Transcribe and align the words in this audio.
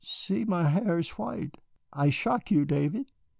"See, 0.03 0.45
my 0.45 0.67
hair 0.67 0.97
is 0.97 1.09
white 1.11 1.57
I 1.93 2.09
shock 2.09 2.49
you, 2.49 2.65
David." 2.65 3.11